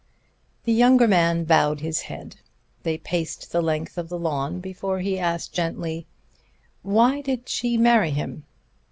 [0.63, 2.37] The younger man bowed his head.
[2.81, 6.07] They paced the length of the lawn before he asked gently:
[6.81, 8.45] "Why did she marry him?"